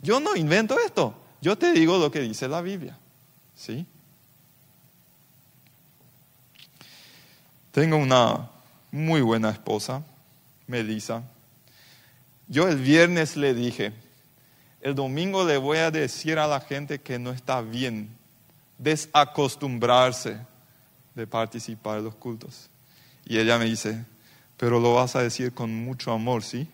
Yo 0.00 0.20
no 0.20 0.34
invento 0.36 0.76
esto. 0.84 1.14
Yo 1.46 1.56
te 1.56 1.70
digo 1.70 1.96
lo 1.96 2.10
que 2.10 2.22
dice 2.22 2.48
la 2.48 2.60
Biblia. 2.60 2.98
¿Sí? 3.54 3.86
Tengo 7.70 7.98
una 7.98 8.50
muy 8.90 9.20
buena 9.20 9.50
esposa, 9.50 10.02
Melissa. 10.66 11.22
Yo 12.48 12.66
el 12.66 12.78
viernes 12.78 13.36
le 13.36 13.54
dije, 13.54 13.92
el 14.80 14.96
domingo 14.96 15.44
le 15.44 15.56
voy 15.56 15.78
a 15.78 15.92
decir 15.92 16.40
a 16.40 16.48
la 16.48 16.58
gente 16.58 17.00
que 17.00 17.16
no 17.20 17.30
está 17.30 17.60
bien 17.60 18.08
desacostumbrarse 18.78 20.38
de 21.14 21.28
participar 21.28 21.98
en 21.98 22.06
los 22.06 22.16
cultos. 22.16 22.68
Y 23.24 23.38
ella 23.38 23.56
me 23.56 23.66
dice, 23.66 24.04
pero 24.56 24.80
lo 24.80 24.94
vas 24.94 25.14
a 25.14 25.22
decir 25.22 25.54
con 25.54 25.72
mucho 25.72 26.10
amor, 26.10 26.42
¿sí? 26.42 26.68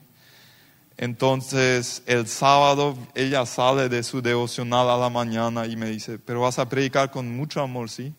Entonces 0.97 2.03
el 2.07 2.27
sábado 2.27 2.97
ella 3.15 3.47
sale 3.47 3.89
de 3.89 4.03
su 4.03 4.23
devocional 4.23 4.89
a 4.91 4.97
la 4.97 5.11
mañana 5.11 5.67
y 5.67 5.77
me 5.77 5.91
dice, 5.91 6.19
pero 6.19 6.43
vas 6.43 6.59
a 6.59 6.69
predicar 6.69 7.11
con 7.11 7.35
mucho 7.35 7.61
amor, 7.61 7.91
¿sí? 7.91 8.15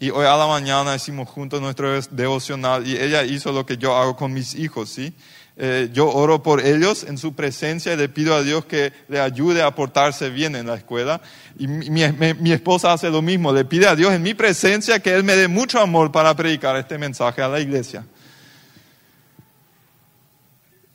Y 0.00 0.10
hoy 0.10 0.26
a 0.26 0.36
la 0.36 0.46
mañana 0.46 0.94
hicimos 0.94 1.28
juntos 1.28 1.60
nuestro 1.60 2.00
devocional 2.10 2.86
y 2.86 2.96
ella 2.96 3.24
hizo 3.24 3.50
lo 3.50 3.66
que 3.66 3.76
yo 3.76 3.96
hago 3.96 4.14
con 4.14 4.32
mis 4.32 4.54
hijos, 4.54 4.90
¿sí? 4.90 5.12
Eh, 5.60 5.90
yo 5.92 6.08
oro 6.08 6.40
por 6.40 6.64
ellos 6.64 7.02
en 7.02 7.18
su 7.18 7.34
presencia 7.34 7.92
y 7.92 7.96
le 7.96 8.08
pido 8.08 8.32
a 8.36 8.44
Dios 8.44 8.64
que 8.64 8.92
le 9.08 9.18
ayude 9.18 9.60
a 9.60 9.74
portarse 9.74 10.30
bien 10.30 10.54
en 10.54 10.68
la 10.68 10.76
escuela. 10.76 11.20
Y 11.58 11.66
mi, 11.66 12.52
esposa 12.52 12.92
hace 12.92 13.10
lo 13.10 13.22
mismo, 13.22 13.52
le 13.52 13.64
pide 13.64 13.88
a 13.88 13.96
Dios 13.96 14.12
en 14.12 14.22
mi 14.22 14.34
presencia 14.34 15.00
que 15.00 15.12
Él 15.12 15.24
me 15.24 15.34
dé 15.34 15.48
mucho 15.48 15.80
amor 15.80 16.12
para 16.12 16.36
predicar 16.36 16.76
este 16.76 16.96
mensaje 16.96 17.42
a 17.42 17.48
la 17.48 17.58
iglesia. 17.58 18.06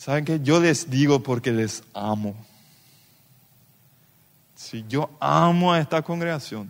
¿Saben 0.03 0.25
qué? 0.25 0.41
Yo 0.43 0.59
les 0.59 0.89
digo 0.89 1.23
porque 1.23 1.49
les 1.49 1.81
amo. 1.93 2.35
Sí, 4.53 4.83
yo 4.89 5.09
amo 5.17 5.71
a 5.71 5.79
esta 5.79 6.01
congregación. 6.01 6.69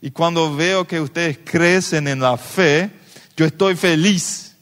Y 0.00 0.12
cuando 0.12 0.54
veo 0.54 0.86
que 0.86 1.00
ustedes 1.00 1.40
crecen 1.44 2.06
en 2.06 2.20
la 2.20 2.36
fe, 2.36 2.88
yo 3.36 3.44
estoy 3.44 3.74
feliz. 3.74 4.54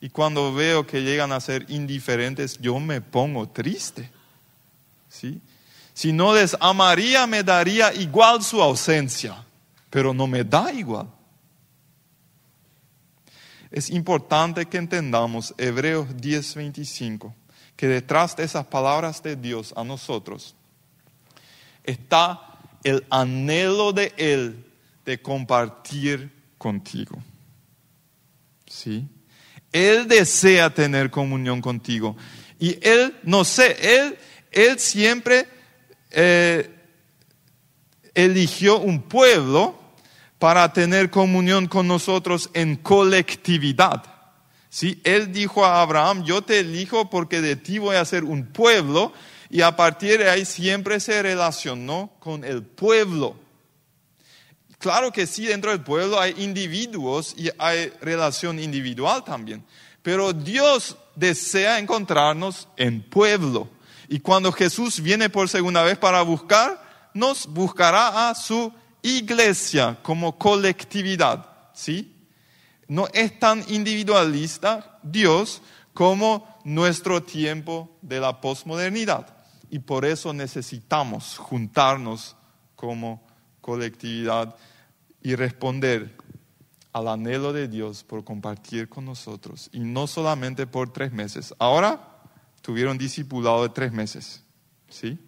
Y 0.00 0.08
cuando 0.08 0.52
veo 0.52 0.84
que 0.84 1.00
llegan 1.00 1.30
a 1.30 1.38
ser 1.38 1.64
indiferentes, 1.68 2.58
yo 2.58 2.80
me 2.80 3.00
pongo 3.00 3.48
triste. 3.48 4.10
¿Sí? 5.08 5.40
Si 5.94 6.12
no 6.12 6.34
les 6.34 6.56
amaría, 6.58 7.24
me 7.28 7.44
daría 7.44 7.94
igual 7.94 8.42
su 8.42 8.60
ausencia, 8.60 9.36
pero 9.90 10.12
no 10.12 10.26
me 10.26 10.42
da 10.42 10.72
igual. 10.72 11.06
Es 13.76 13.90
importante 13.90 14.64
que 14.64 14.78
entendamos 14.78 15.54
Hebreos 15.58 16.08
10:25, 16.16 17.34
que 17.76 17.86
detrás 17.86 18.34
de 18.34 18.44
esas 18.44 18.64
palabras 18.64 19.22
de 19.22 19.36
Dios 19.36 19.74
a 19.76 19.84
nosotros 19.84 20.54
está 21.84 22.40
el 22.84 23.04
anhelo 23.10 23.92
de 23.92 24.14
Él 24.16 24.64
de 25.04 25.20
compartir 25.20 26.32
contigo. 26.56 27.22
¿Sí? 28.66 29.06
Él 29.70 30.08
desea 30.08 30.72
tener 30.72 31.10
comunión 31.10 31.60
contigo. 31.60 32.16
Y 32.58 32.78
Él, 32.80 33.14
no 33.24 33.44
sé, 33.44 33.76
Él, 33.78 34.16
él 34.52 34.78
siempre 34.78 35.46
eh, 36.12 36.74
eligió 38.14 38.78
un 38.78 39.02
pueblo 39.02 39.85
para 40.38 40.72
tener 40.72 41.10
comunión 41.10 41.66
con 41.66 41.88
nosotros 41.88 42.50
en 42.52 42.76
colectividad. 42.76 44.02
¿Sí? 44.68 45.00
Él 45.04 45.32
dijo 45.32 45.64
a 45.64 45.80
Abraham, 45.80 46.24
yo 46.24 46.42
te 46.42 46.60
elijo 46.60 47.08
porque 47.08 47.40
de 47.40 47.56
ti 47.56 47.78
voy 47.78 47.96
a 47.96 48.04
ser 48.04 48.24
un 48.24 48.46
pueblo 48.46 49.12
y 49.48 49.62
a 49.62 49.74
partir 49.74 50.18
de 50.18 50.28
ahí 50.28 50.44
siempre 50.44 51.00
se 51.00 51.22
relacionó 51.22 52.12
con 52.18 52.44
el 52.44 52.62
pueblo. 52.62 53.36
Claro 54.78 55.10
que 55.10 55.26
sí, 55.26 55.46
dentro 55.46 55.70
del 55.70 55.82
pueblo 55.82 56.20
hay 56.20 56.34
individuos 56.36 57.34
y 57.38 57.48
hay 57.58 57.90
relación 58.02 58.58
individual 58.58 59.24
también, 59.24 59.64
pero 60.02 60.32
Dios 60.32 60.96
desea 61.14 61.78
encontrarnos 61.78 62.68
en 62.76 63.02
pueblo. 63.02 63.70
Y 64.08 64.20
cuando 64.20 64.52
Jesús 64.52 65.00
viene 65.00 65.30
por 65.30 65.48
segunda 65.48 65.82
vez 65.82 65.96
para 65.96 66.20
buscar, 66.22 67.10
nos 67.14 67.46
buscará 67.46 68.28
a 68.28 68.34
su 68.34 68.72
iglesia 69.06 69.98
como 70.02 70.36
colectividad, 70.36 71.46
¿sí? 71.72 72.12
No 72.88 73.08
es 73.12 73.38
tan 73.38 73.64
individualista 73.68 74.98
Dios 75.02 75.62
como 75.92 76.58
nuestro 76.64 77.22
tiempo 77.22 77.96
de 78.02 78.20
la 78.20 78.40
posmodernidad. 78.40 79.36
Y 79.70 79.80
por 79.80 80.04
eso 80.04 80.32
necesitamos 80.32 81.38
juntarnos 81.38 82.36
como 82.76 83.26
colectividad 83.60 84.54
y 85.22 85.34
responder 85.34 86.16
al 86.92 87.08
anhelo 87.08 87.52
de 87.52 87.68
Dios 87.68 88.04
por 88.04 88.24
compartir 88.24 88.88
con 88.88 89.04
nosotros. 89.04 89.68
Y 89.72 89.80
no 89.80 90.06
solamente 90.06 90.66
por 90.66 90.92
tres 90.92 91.12
meses. 91.12 91.54
Ahora 91.58 92.22
tuvieron 92.62 92.96
discipulado 92.98 93.62
de 93.62 93.68
tres 93.70 93.92
meses. 93.92 94.42
¿Sí? 94.88 95.18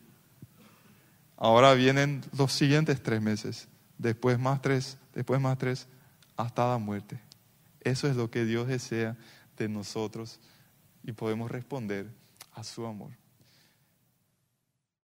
Ahora 1.38 1.72
vienen 1.74 2.22
los 2.36 2.52
siguientes 2.52 3.00
tres 3.00 3.22
meses. 3.22 3.68
Después 3.96 4.38
más 4.38 4.60
tres, 4.60 4.98
después 5.14 5.40
más 5.40 5.56
tres, 5.56 5.86
hasta 6.36 6.68
la 6.68 6.78
muerte. 6.78 7.20
Eso 7.80 8.08
es 8.08 8.16
lo 8.16 8.28
que 8.28 8.44
Dios 8.44 8.66
desea 8.66 9.16
de 9.56 9.68
nosotros 9.68 10.40
y 11.04 11.12
podemos 11.12 11.50
responder 11.50 12.10
a 12.52 12.64
su 12.64 12.84
amor. 12.84 13.12